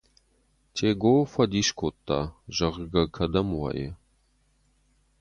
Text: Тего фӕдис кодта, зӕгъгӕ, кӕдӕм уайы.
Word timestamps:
Тего 0.75 1.13
фӕдис 1.31 1.69
кодта, 1.79 2.19
зӕгъгӕ, 2.57 3.03
кӕдӕм 3.15 3.47
уайы. 3.59 3.89